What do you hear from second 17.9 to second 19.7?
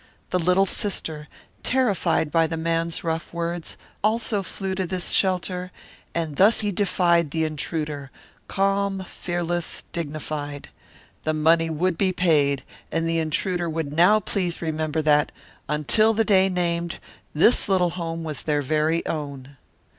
home was their very own.